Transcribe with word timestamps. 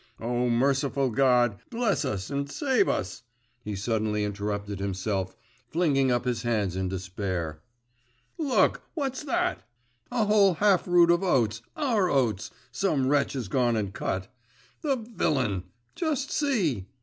O 0.19 0.49
merciful 0.49 1.11
God, 1.11 1.59
bless 1.69 2.03
us 2.05 2.31
and 2.31 2.51
save 2.51 2.89
us!' 2.89 3.21
he 3.63 3.75
suddenly 3.75 4.23
interrupted 4.23 4.79
himself, 4.79 5.35
flinging 5.69 6.09
up 6.09 6.25
his 6.25 6.41
hands 6.41 6.75
in 6.75 6.89
despair. 6.89 7.61
'Look! 8.39 8.81
what's 8.95 9.23
that? 9.25 9.61
A 10.11 10.25
whole 10.25 10.55
half 10.55 10.87
rood 10.87 11.11
of 11.11 11.21
oats, 11.21 11.61
our 11.77 12.09
oats, 12.09 12.49
some 12.71 13.09
wretch 13.09 13.33
has 13.33 13.47
gone 13.47 13.75
and 13.75 13.93
cut. 13.93 14.27
The 14.81 14.95
villain! 14.95 15.65
Just 15.93 16.31
see! 16.31 16.87